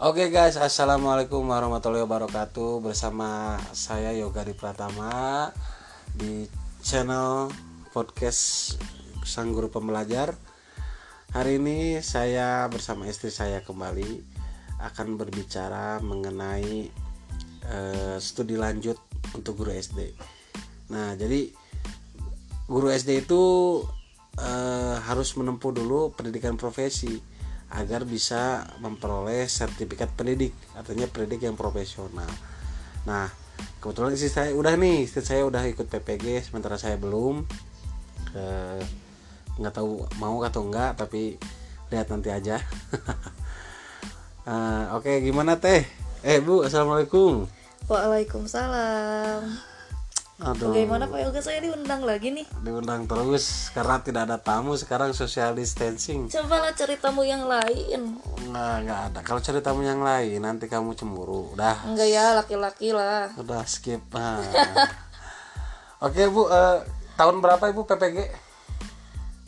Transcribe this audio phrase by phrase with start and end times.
[0.00, 2.80] Oke guys, assalamualaikum warahmatullahi wabarakatuh.
[2.80, 5.52] Bersama saya Yoga di Pratama
[6.16, 6.48] di
[6.80, 7.52] channel
[7.92, 8.80] podcast
[9.28, 10.32] Sang Guru Pembelajar.
[11.36, 14.24] Hari ini saya bersama istri saya kembali
[14.80, 16.88] akan berbicara mengenai
[17.68, 18.96] eh, studi lanjut
[19.36, 20.16] untuk guru SD.
[20.96, 21.52] Nah, jadi
[22.72, 23.44] guru SD itu
[24.40, 27.20] eh, harus menempuh dulu pendidikan profesi
[27.70, 32.28] agar bisa memperoleh sertifikat pendidik artinya pendidik yang profesional.
[33.06, 33.30] Nah
[33.78, 37.46] kebetulan istri saya udah nih istri saya udah ikut PPG sementara saya belum.
[38.34, 38.82] Eh,
[39.60, 41.38] nggak tahu mau atau enggak tapi
[41.90, 42.58] lihat nanti aja.
[44.40, 45.84] Eh, oke gimana teh?
[46.24, 47.44] Eh bu assalamualaikum.
[47.86, 49.69] Waalaikumsalam.
[50.40, 52.48] Aduh Bagaimana Pak Yoga saya diundang lagi nih?
[52.58, 58.16] diundang terus karena tidak ada tamu sekarang social distancing Cobalah cari tamu yang lain.
[58.42, 62.90] nggak nggak ada kalau cari tamu yang lain nanti kamu cemburu udah Enggak ya, laki-laki
[62.90, 63.28] lah.
[63.34, 64.40] udah skip nah.
[66.06, 66.78] oke bu eh,
[67.14, 68.48] tahun berapa ibu PPG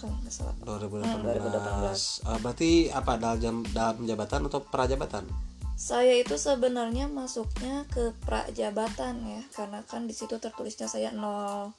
[0.00, 0.54] kalau nggak salah.
[0.64, 2.00] 2018, Hmm, 2018.
[2.24, 5.24] Eh, berarti apa dalam jam dalam jabatan atau prajabatan
[5.80, 11.72] Saya itu sebenarnya masuknya ke prajabatan ya, karena kan di situ tertulisnya saya 0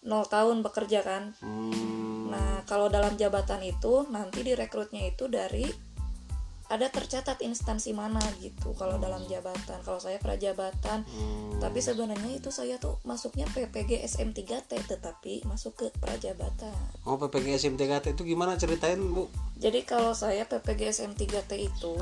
[0.00, 1.36] 0 tahun bekerja kan.
[1.44, 5.68] hmm, Nah, kalau dalam jabatan itu nanti direkrutnya itu dari
[6.74, 9.78] ada tercatat instansi mana gitu kalau dalam jabatan.
[9.80, 15.86] Kalau saya prajabatan, hmm, tapi sebenarnya itu saya tuh masuknya PPG SM3T tetapi masuk ke
[15.96, 16.74] prajabatan.
[17.02, 21.94] oh PPG SMTKT itu gimana ceritain bu Jadi kalau saya PPG SM3T itu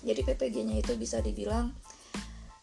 [0.00, 1.74] jadi PPG-nya itu bisa dibilang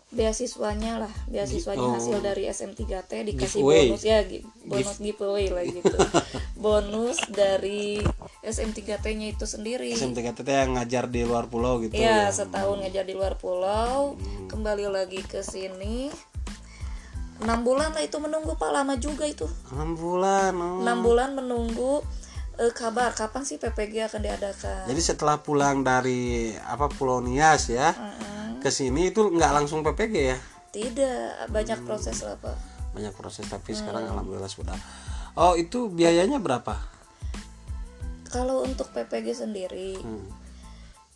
[0.08, 1.94] beasiswanya lah, beasiswanya Oh.
[1.94, 3.92] hasil dari SM3T dikasih Giveaway.
[3.92, 4.20] bonus ya,
[4.64, 5.92] bonus giveaway lah gitu.
[6.56, 8.00] bonus dari
[8.46, 9.90] SM3T-nya itu sendiri.
[9.90, 14.14] SMTKT itu yang ngajar di luar pulau gitu Iya, ya setahun ngajar di luar pulau,
[14.46, 16.14] kembali lagi ke sini.
[17.36, 19.44] 6 bulan lah itu menunggu Pak lama juga itu.
[19.70, 20.80] enam bulan oh.
[20.80, 22.00] 6 bulan menunggu
[22.56, 24.88] eh, kabar kapan sih PPG akan diadakan.
[24.88, 28.64] jadi setelah pulang dari apa Pulau Nias ya Mm-mm.
[28.64, 30.38] ke sini itu nggak langsung PPG ya
[30.72, 32.56] Tidak, banyak proses lah Pak.
[32.92, 33.80] banyak proses tapi Hmm.
[33.84, 34.80] sekarang alhamdulillah sudah
[35.36, 36.80] oh itu biayanya berapa
[38.36, 40.28] Kalau untuk PPG sendiri, Hmm.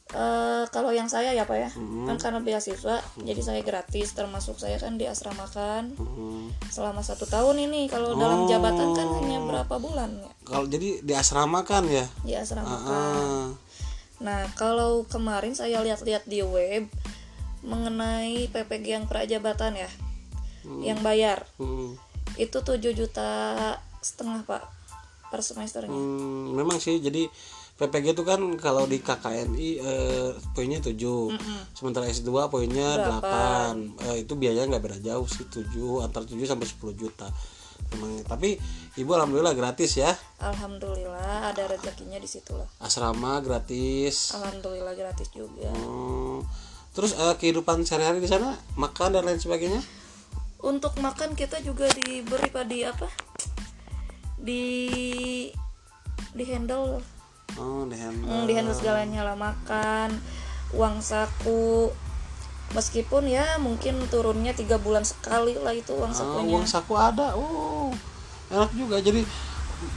[0.10, 2.08] eh, kalau yang saya ya Pak ya, Hmm.
[2.08, 4.16] kan karena beasiswa, jadi saya gratis.
[4.16, 6.48] Termasuk saya kan diasramakan Hmm.
[6.72, 7.92] selama satu tahun ini.
[7.92, 12.90] Kalau dalam jabatan kan hanya berapa bulan ya kalau jadi di asrama kan ya diasramakan.
[12.90, 13.50] ah,
[14.20, 16.92] Nah, kalau kemarin saya lihat-lihat di web
[17.64, 19.88] mengenai PPG yang prajabatan ya,
[20.84, 21.96] yang bayar hmm.
[22.36, 23.32] itu 7 juta
[24.04, 24.64] setengah pak
[25.30, 25.94] per semesternya.
[25.94, 27.30] Hmm, memang sih jadi
[27.80, 31.00] PPG itu kan kalau di KKNI eh, poinnya 7
[31.72, 36.68] sementara S2 poinnya 8 Eh, itu biayanya nggak beda jauh sih 7 antar 7 sampai
[36.68, 37.32] 10 juta.
[37.96, 38.60] Memang tapi
[39.00, 40.12] ibu alhamdulillah gratis ya.
[40.44, 42.68] Alhamdulillah ada rezekinya di situ lah.
[42.84, 44.36] asrama gratis.
[44.36, 45.72] Alhamdulillah gratis juga.
[45.72, 46.44] Hmm,
[46.92, 48.60] terus eh, kehidupan sehari-hari di sana?
[48.76, 49.80] Makan dan lain sebagainya?
[50.60, 53.08] Untuk makan kita juga diberi pak di apa?
[54.40, 54.64] Di
[56.30, 57.02] di handle
[57.56, 60.16] oh dengan Hmm, di handle segalanya lah makan
[60.72, 61.90] uang saku
[62.70, 67.34] meskipun ya mungkin turunnya tiga bulan sekali lah itu uang Oh, sakunya uang saku ada.
[67.34, 67.90] Oh,
[68.48, 68.98] enak juga.
[69.00, 69.26] Jadi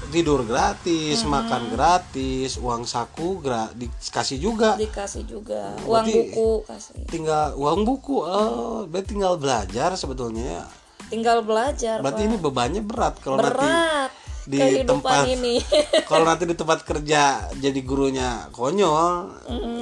[0.08, 4.74] tidur gratis, makan gratis, uang saku gra dikasih juga.
[4.74, 8.16] dikasih juga Oh, uang berarti- buku kasih Tinggal uang buku.
[8.16, 10.42] Oh, berarti tinggal belajar sebetulnya.
[10.42, 10.64] ya.
[11.04, 12.28] tinggal belajar Berarti Pak.
[12.30, 14.10] ini bebannya berat kalau nanti berat
[14.44, 15.56] di kehidupan tempat- ini
[16.10, 17.22] kalau nanti di tempat kerja
[17.54, 19.30] jadi gurunya konyol,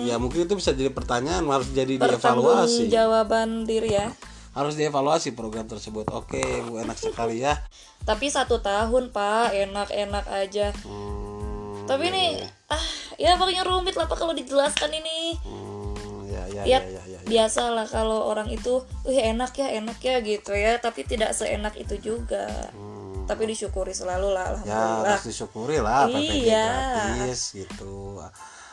[0.03, 2.87] ya mungkin itu bisa jadi pertanyaan harus jadi dievaluasi.
[2.87, 4.09] jawaban diri ya
[4.51, 6.11] Harus dievaluasi program tersebut.
[6.11, 7.55] Oke, Bu enak sekali ya.
[8.01, 12.83] tapi satu tahun pak enak-enak aja Hmm, tapi ini ah
[13.15, 15.95] ya pokoknya rumit lah pak kalau dijelaskan ini hmm,
[16.27, 17.03] ya ya ya, ya ya.
[17.07, 17.19] ya.
[17.23, 21.77] biasa lah kalau orang itu wih enak ya enak ya gitu ya tapi tidak seenak
[21.77, 23.00] itu juga Hmm.
[23.31, 25.07] Tapi disyukuri selalu lah ya alhamdulillah.
[25.15, 26.67] harus disyukuri lah PPG Iya.
[27.15, 28.19] gratis gitu.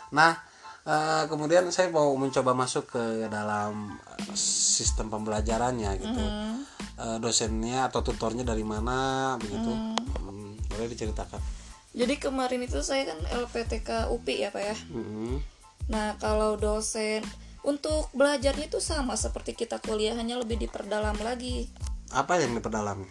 [0.10, 0.34] Nah
[0.82, 3.94] eh, kemudian saya mau mencoba masuk ke dalam
[4.34, 6.24] sistem pembelajarannya gitu.
[6.26, 6.66] Hmm.
[6.98, 9.70] Eh, dosennya atau tutornya dari mana begitu.
[9.70, 11.38] Hmm, boleh diceritakan?
[11.94, 14.76] Jadi kemarin itu saya kan LPTK UPI ya pak ya?
[14.90, 15.38] Hmm.
[15.88, 17.24] nah kalau dosen
[17.64, 21.72] untuk belajarnya itu sama seperti kita kuliah hanya lebih diperdalam lagi.
[22.12, 23.04] Apa yang diperdalam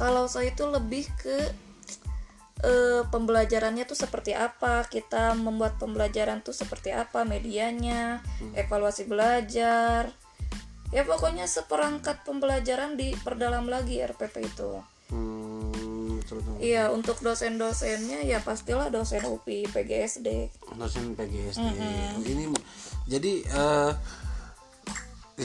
[0.00, 1.36] kalau saya itu lebih ke
[2.64, 8.24] eh, pembelajarannya tuh seperti apa kita membuat pembelajaran tuh seperti apa medianya
[8.56, 10.08] evaluasi belajar.
[10.90, 14.80] Ya pokoknya seperangkat pembelajaran diperdalam lagi RPP itu.
[15.12, 16.54] Hmm, betul, betul.
[16.62, 21.66] iya untuk dosen-dosennya ya pastilah dosen UPI PGSD dosen PGSD
[22.30, 22.54] ini
[23.10, 23.92] jadi eh,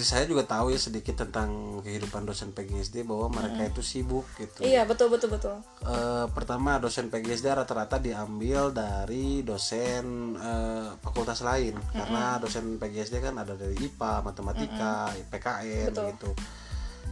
[0.01, 4.65] saya juga tahu ya sedikit tentang kehidupan dosen PGSD bahwa mereka itu sibuk gitu.
[4.65, 5.61] Iya betul betul betul.
[5.85, 11.77] Eh, pertama dosen PGSD rata-rata diambil dari dosen eh, fakultas lain.
[11.93, 16.31] Karena dosen PGSD kan ada dari IPA, matematika, PKN gitu.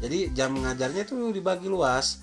[0.03, 2.19] Jadi jam ngajarnya itu dibagi luas.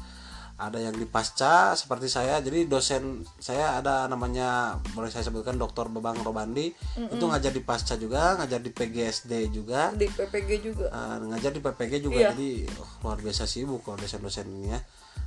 [0.61, 2.37] Ada yang di pasca seperti saya.
[2.39, 3.03] Jadi dosen
[3.35, 5.89] saya ada namanya boleh saya sebutkan Dr.
[5.89, 6.69] Bebang Robandi
[7.09, 9.89] itu ngajar di pasca juga, ngajar di PGSD juga.
[9.93, 12.31] di PPG juga Eh, ngajar di PPG juga Iya.
[12.31, 14.81] jadi oh, luar biasa sibuk kalau dosen-dosen ini ya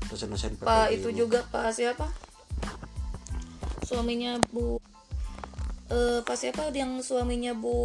[0.05, 1.17] dosen-dosen PPG Pak itu ini.
[1.17, 2.05] juga Pak siapa?
[3.83, 4.77] Suaminya Bu
[5.89, 7.81] eh Pak siapa yang suaminya Bu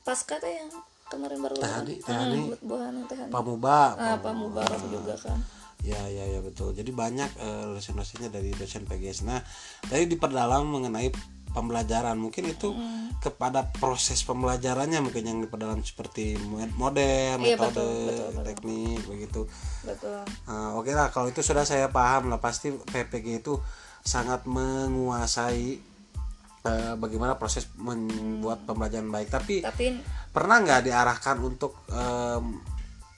[0.00, 0.72] Pasca teh yang
[1.08, 2.40] kemarin baru Teh Hani, Teh Ah, Hani.
[2.46, 3.32] Bu- Bu Hani Teh Hani.
[3.32, 5.38] Pamuba Ah, Pak Mubarak juga kan.
[5.78, 9.38] ya ya ya betul jadi banyak eh, dosen-dosennya dari dosen PGS nah
[9.82, 11.06] tadi diperdalam mengenai
[11.48, 12.74] pembelajaran mungkin itu
[13.18, 16.34] kepada proses pembelajarannya mungkin yang diperdalam seperti
[16.74, 18.44] model Iya, metode betul, betul, betul.
[18.44, 19.40] teknik begitu
[19.80, 20.18] Betul.
[20.44, 23.54] Nah, oke lah kalau itu sudah saya paham lah pasti PPG itu
[24.02, 25.78] sangat menguasai
[26.60, 29.94] eh, bagaimana proses membuat pembelajaran baik tapi Tapi
[30.38, 32.62] pernah nggak diarahkan untuk em,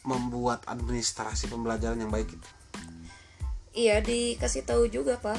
[0.08, 2.48] membuat administrasi pembelajaran yang baik itu
[3.76, 5.36] iya dikasih tahu juga Pak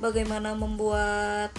[0.00, 1.52] bagaimana membuat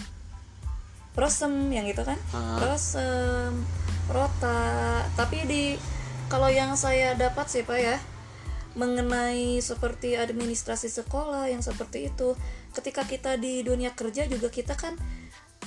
[1.14, 2.58] prosem yang itu kan Ah.
[2.58, 3.62] prosem
[4.10, 5.64] rota tapi di
[6.32, 7.98] kalau yang saya dapat sih pak ya
[8.74, 12.40] mengenai seperti administrasi sekolah yang seperti itu
[12.72, 14.96] ketika kita di dunia kerja juga kita kan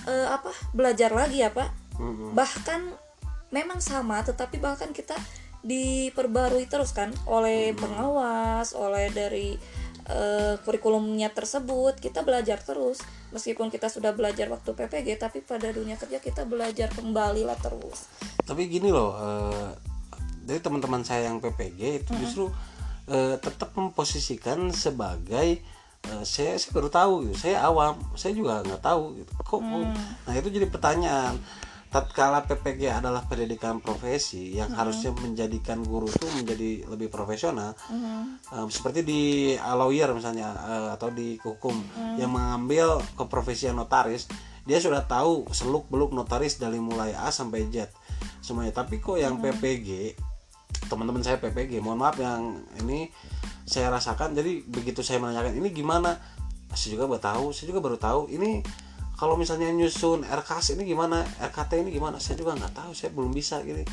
[0.08, 1.68] eh, apa belajar lagi ya pak
[2.00, 2.32] Mm-mm.
[2.32, 2.80] bahkan
[3.54, 5.14] memang sama tetapi bahkan kita
[5.64, 9.56] diperbarui terus kan oleh pengawas oleh dari
[10.10, 13.00] eh, kurikulumnya tersebut kita belajar terus.
[13.32, 18.10] Meskipun kita sudah belajar waktu PPG tapi pada dunia kerja kita belajar kembali lah terus.
[18.44, 19.70] Tapi gini loh eh,
[20.44, 22.52] dari teman-teman saya yang PPG itu justru
[23.08, 25.64] eh, tetap memposisikan sebagai
[26.04, 29.32] eh, saya saya baru tahu gitu saya awam saya juga nggak tahu gitu.
[29.40, 29.96] kok kok-
[30.28, 31.40] nah itu jadi pertanyaan
[31.94, 37.78] tatkala PPG adalah pendidikan profesi yang harusnya menjadikan guru itu menjadi lebih profesional
[38.54, 39.22] Um, seperti di
[39.58, 41.74] lawyer misalnya uh, atau di hukum
[42.20, 44.30] yang mengambil keprofesian notaris
[44.64, 47.92] dia sudah tahu seluk beluk notaris dari mulai A sampai Z
[48.40, 48.72] semuanya.
[48.72, 50.16] Tapi kok yang PPG
[50.88, 53.12] teman-teman saya PPG mohon maaf yang ini
[53.68, 54.32] saya rasakan.
[54.32, 56.16] Jadi begitu saya menanyakan ini gimana?
[56.72, 58.64] Saya juga baru tahu saya juga baru tahu ini
[59.14, 61.22] kalau misalnya nyusun RKS ini gimana?
[61.38, 62.18] RKT ini gimana?
[62.18, 63.86] Saya juga nggak tahu saya belum bisa gini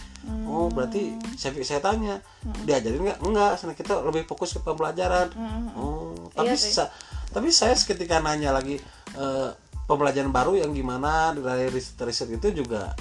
[0.46, 2.20] oh berarti saya saya tanya
[2.66, 3.20] diajarin nggak?
[3.22, 5.30] Enggak sana kita lebih fokus ke pembelajaran.
[5.74, 6.92] Oh tapi Iya sa-
[7.30, 8.82] tapi saya seketika nanya lagi
[9.14, 9.50] eh,
[9.86, 11.32] pembelajaran baru yang gimana?
[11.32, 12.92] Dari riset riset itu juga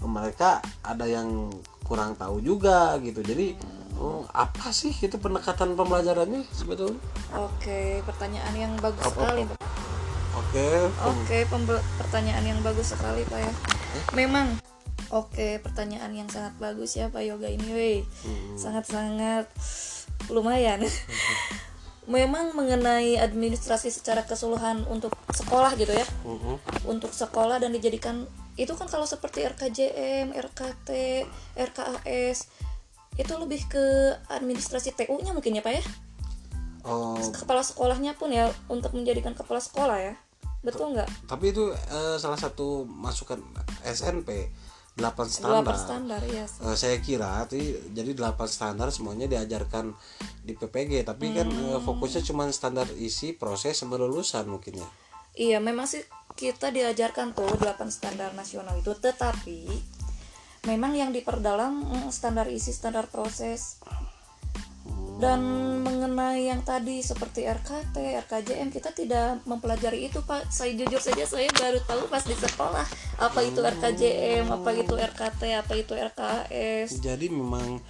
[0.00, 1.50] mereka ada yang
[1.82, 3.22] kurang tahu juga gitu.
[3.22, 3.56] Jadi
[3.96, 7.00] oh, apa sih itu pendekatan pembelajarannya sebetulnya?
[7.32, 9.42] Oke pertanyaan yang bagus Apa- sekali.
[10.54, 10.66] Oke.
[11.10, 13.52] Oke pembe- pertanyaan yang bagus sekali pak ya.
[14.14, 14.56] Memang
[15.10, 18.00] oke pertanyaan yang sangat bagus ya pak yoga ini weh.
[18.56, 19.46] Sangat sangat
[20.30, 20.82] lumayan.
[22.06, 26.06] Memang mengenai administrasi secara keseluruhan untuk sekolah gitu ya.
[26.22, 26.86] Mhm.
[26.86, 30.88] untuk sekolah dan dijadikan itu kan kalau seperti RKJM, RKT,
[31.58, 32.38] RKAS
[33.18, 35.84] itu lebih ke administrasi TU-nya mungkin ya Pak ya?
[36.86, 37.18] Oh.
[37.18, 40.14] Kepala sekolahnya pun ya untuk menjadikan kepala sekolah ya
[40.66, 41.08] betul nggak?
[41.30, 43.38] Tapi itu eh, salah satu masukan
[43.86, 44.50] SNP
[44.96, 47.60] 8 standar, standar ya Eh, saya kira tuh
[47.92, 49.92] jadi 8 standar semuanya diajarkan
[50.40, 54.88] di PPG tapi kan eh, fokusnya cuma standar isi proses sama lulusan mungkin ya.
[55.36, 56.00] Iya memang sih
[56.32, 58.96] kita diajarkan tuh 8 standar nasional itu.
[58.96, 59.68] Tetapi
[60.64, 63.76] memang yang diperdalam mm, standar isi standar proses
[65.16, 65.40] dan
[65.80, 67.96] mengenai yang tadi seperti RKT,
[68.28, 70.52] RKJM kita tidak mempelajari itu Pak.
[70.52, 72.84] Saya jujur saja saya baru tahu pas di sekolah
[73.16, 77.00] apa itu RKJM, apa itu RKT, apa itu RKS.
[77.00, 77.80] jadi memang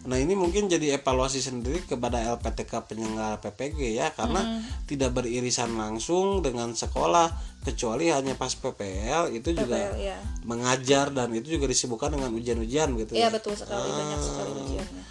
[0.00, 6.40] nah ini mungkin jadi evaluasi sendiri kepada LPTK penyelenggara PPG ya karena tidak beririsan langsung
[6.40, 7.28] dengan sekolah
[7.60, 10.16] kecuali hanya pas PPL itu juga PPL, ya.
[10.48, 13.36] mengajar dan itu juga disibukkan dengan ujian-ujian gitu Iya ya.
[13.36, 15.02] betul sekali banyak sekali ujiannya.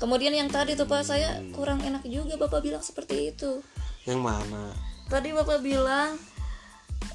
[0.00, 3.60] Kemudian yang tadi tuh pak saya kurang enak juga bapak bilang seperti itu.
[4.08, 4.72] Yang mana?
[5.12, 6.16] Tadi bapak bilang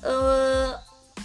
[0.06, 0.70] eh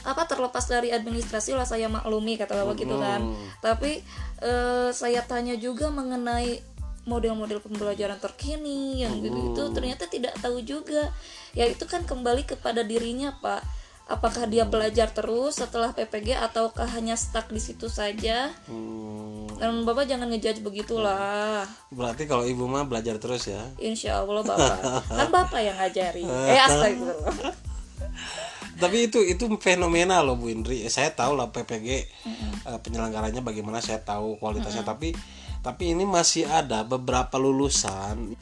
[0.01, 3.21] apa terlepas dari administrasi lah saya maklumi kata bapak gitu kan.
[3.61, 4.01] Tapi
[4.41, 6.65] eh, saya tanya juga mengenai
[7.05, 11.13] model-model pembelajaran terkini yang gitu itu ternyata tidak tahu juga.
[11.53, 13.80] Ya itu kan kembali kepada dirinya pak
[14.11, 18.51] apakah dia belajar terus setelah PPG ataukah hanya stuck di situ saja?
[18.67, 21.63] Hmm, dan bapak jangan ngejudge begitulah.
[21.95, 23.63] Berarti kalau ibu mah belajar terus ya?
[23.79, 24.79] Insya Allah bapak.
[25.23, 27.55] Kan bapak yang ngajari eh astagfirullah.
[28.81, 30.83] Tapi itu itu fenomena loh Bu Indri.
[30.91, 31.89] Saya tahu lah PPG
[32.67, 34.83] eh, penyelenggaranya bagaimana saya tahu kualitasnya.
[34.83, 35.15] Tapi
[35.63, 38.35] tapi ini masih ada beberapa lulusan.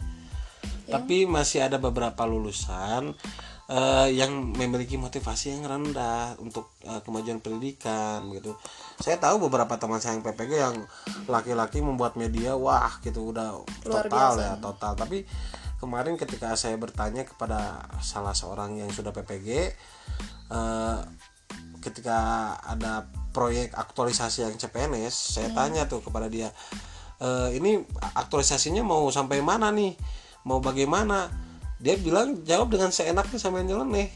[0.88, 3.12] Tapi masih ada beberapa lulusan
[3.68, 8.56] eh, yang memiliki motivasi yang rendah untuk eh, kemajuan pendidikan gitu.
[8.98, 10.76] Saya tahu beberapa teman saya yang PPG yang
[11.28, 14.42] laki-laki membuat media wah gitu udah Luar total biasa.
[14.42, 14.92] ya total.
[14.96, 15.18] Tapi
[15.78, 19.48] kemarin ketika saya bertanya kepada salah seorang yang sudah PPG
[20.50, 20.98] eh,
[21.78, 22.18] ketika
[22.64, 26.50] ada proyek aktualisasi yang CPNS saya tanya tuh kepada dia
[27.22, 27.78] "Eh, ini
[28.16, 29.94] aktualisasinya mau sampai mana nih?
[30.46, 31.28] Mau bagaimana
[31.78, 34.10] dia bilang jawab dengan seenaknya sambil nyeleneh.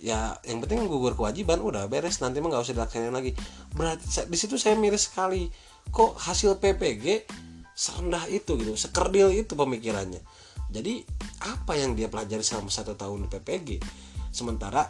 [0.00, 3.36] Ya yang penting gugur kewajiban udah beres nanti mah nggak usah dilaksanain lagi.
[3.76, 5.50] Berarti di situ saya miris sekali.
[5.90, 7.28] Kok hasil PPG
[7.74, 10.22] serendah itu gitu sekerdil itu pemikirannya?
[10.70, 11.02] Jadi
[11.42, 13.68] apa yang dia pelajari selama satu tahun di PPG
[14.30, 14.86] sementara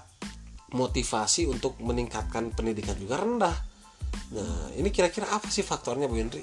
[0.76, 3.56] motivasi untuk meningkatkan pendidikan juga rendah.
[4.36, 6.42] Nah ini kira-kira apa sih faktornya Bu Hendri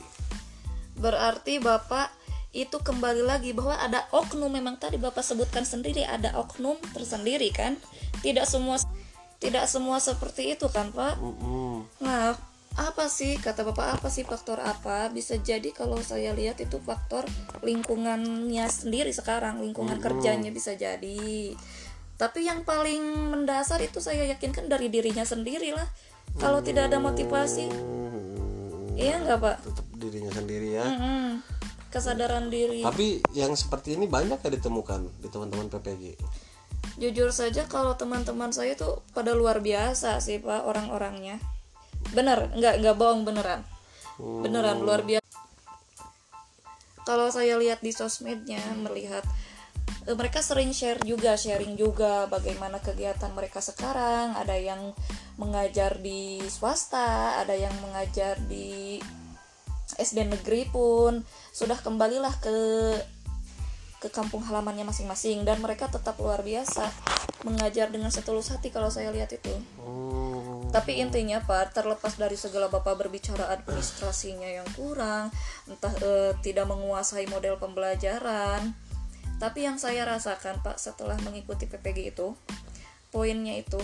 [0.98, 2.16] Berarti Bapak
[2.57, 7.77] itu kembali lagi bahwa ada oknum memang tadi Bapak sebutkan sendiri ada oknum tersendiri kan?
[8.25, 8.81] Tidak semua
[9.37, 11.21] tidak semua seperti itu kan, Pak?
[11.21, 11.85] Mm-mm.
[12.01, 12.33] Nah,
[12.73, 15.13] apa sih kata Bapak apa sih faktor apa?
[15.13, 17.29] Bisa jadi kalau saya lihat itu faktor
[17.61, 21.53] lingkungannya sendiri sekarang, lingkungan kerjanya bisa jadi.
[22.17, 25.85] Tapi yang paling mendasar itu saya yakinkan dari dirinya sendiri lah.
[26.41, 27.69] Kalau tidak ada motivasi,
[28.97, 29.57] iya nggak Pak?
[29.61, 31.56] tetap dirinya sendiri ya Mm-mm.
[31.88, 32.84] Kesadaran diri.
[32.84, 36.03] tapi yang seperti ini banyak ya ditemukan di teman-teman PPG
[36.98, 41.38] Jujur saja kalau teman-teman saya tuh pada luar biasa sih Pak orang-orangnya.
[42.10, 43.62] Bener, nggak nggak bohong beneran.
[44.17, 45.38] Beneran luar biasa.
[47.06, 49.22] Kalau saya lihat di sosmednya melihat
[50.10, 54.34] eh, mereka sering share juga, sharing juga bagaimana kegiatan mereka sekarang.
[54.34, 54.98] Ada yang
[55.38, 58.98] mengajar di swasta, ada yang mengajar di
[59.97, 62.57] SD negeri pun sudah kembalilah ke
[63.97, 66.85] ke kampung halamannya masing-masing dan mereka tetap luar biasa
[67.41, 69.49] mengajar dengan setulus hati kalau saya lihat itu.
[69.81, 75.33] Hmm, Tapi intinya Pak, terlepas dari segala Bapak berbicara administrasinya yang kurang,
[75.65, 78.77] entah eh, tidak menguasai model pembelajaran,
[79.41, 82.37] tapi yang saya rasakan Pak setelah mengikuti PPG itu,
[83.09, 83.81] poinnya itu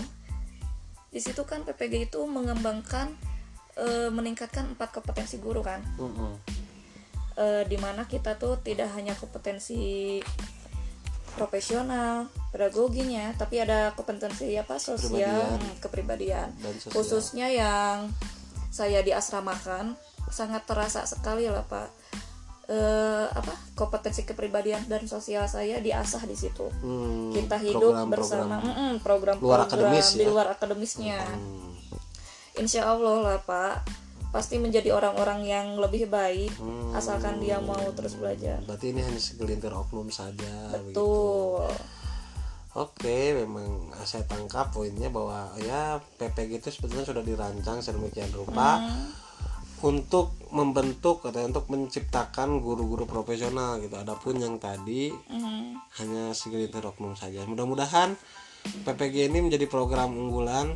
[1.14, 3.14] di situ kan PPG itu mengembangkan
[3.76, 6.34] eh, meningkatkan empat kompetensi guru kan mm-mm.
[7.36, 10.20] eh, di mana kita tuh tidak hanya kompetensi
[11.34, 15.58] profesional pedagoginya tapi ada kompetensi apa sosial Kepribadian.
[15.60, 16.94] hmm, kepribadian sosial.
[16.94, 17.98] khususnya yang
[18.70, 19.98] saya diasramakan
[20.30, 21.90] sangat terasa sekali lah pak
[22.68, 28.14] eh, apa kompetensi kepribadian dan sosial saya diasah di situ Hmm, kita hidup program-program.
[28.14, 28.56] bersama
[29.02, 30.30] program Luar program akademis di ya?
[30.30, 31.73] luar akademisnya Hmm,
[32.56, 33.86] insya Allah lah pak
[34.30, 36.90] pasti menjadi orang-orang yang lebih baik Hmm.
[36.92, 40.98] asalkan dia mau terus belajar berarti ini hanya segelintir oknum saja begitu.
[40.98, 41.70] tuh
[42.74, 48.82] Oke, memang saya tangkap poinnya bahwa ya PPG itu sebetulnya sudah dirancang sedemikian rupa
[49.86, 53.94] untuk membentuk atau untuk menciptakan guru-guru profesional gitu.
[53.94, 55.86] Adapun yang tadi Mhm.
[56.02, 57.46] hanya segelintir oknum saja.
[57.46, 58.18] Mudah-mudahan
[58.82, 60.74] PPG ini menjadi program unggulan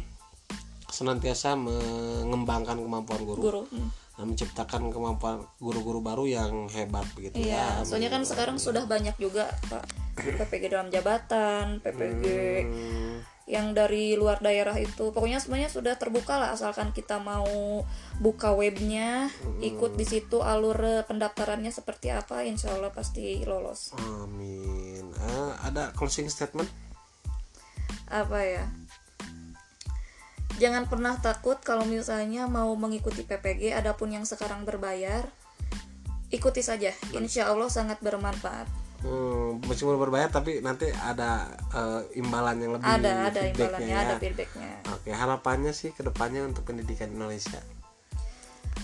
[0.98, 3.89] senantiasa mengembangkan kemampuan guru, guru Hmm.
[4.18, 7.86] menciptakan kemampuan guru-guru baru yang hebat begitu iya ya.
[7.86, 9.86] soalnya kan sekarang sudah banyak juga pak
[10.18, 12.25] PPG dalam jabatan PPG
[12.66, 17.86] Hmm, yang dari luar daerah itu pokoknya semuanya sudah terbuka lah asalkan kita mau
[18.18, 19.30] buka webnya
[19.62, 25.13] ikut di situ alur pendaftarannya seperti apa insya Allah pasti lolos amin.
[25.13, 26.68] Eh, ada closing statement?
[28.08, 28.63] apa ya
[30.58, 35.26] jangan pernah takut kalau misalnya mau mengikuti PPG adapun yang sekarang berbayar
[36.28, 42.72] ikuti saja insya Allah sangat bermanfaat Hmm, meskipun berbayar tapi nanti ada eh, imbalan yang
[42.74, 44.02] lebih ada ada imbalannya ya.
[44.10, 47.62] ada feedbacknya Oke, harapannya sih ke depannya untuk pendidikan Indonesia.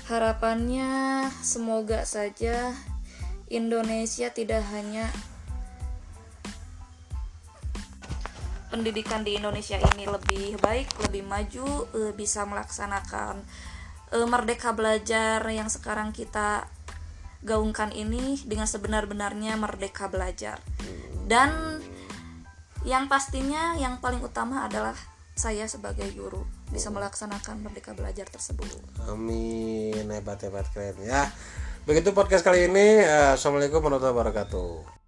[0.06, 0.90] harapannya
[1.42, 2.78] semoga saja
[3.50, 5.10] Indonesia tidak hanya
[8.74, 13.46] pendidikan di Indonesia ini lebih baik, lebih maju, eh, bisa melaksanakan
[14.10, 16.66] eh, merdeka belajar yang sekarang kita
[17.46, 20.58] gaungkan ini dengan sebenar-benarnya merdeka belajar.
[21.30, 21.78] Dan
[22.82, 24.98] yang pastinya yang paling utama adalah
[25.34, 28.70] saya sebagai guru bisa melaksanakan merdeka belajar tersebut.
[29.06, 31.30] Amin hebat hebat keren ya.
[31.86, 33.02] Begitu podcast kali ini.
[33.06, 35.03] Eh, Assalamualaikum warahmatullahi wabarakatuh.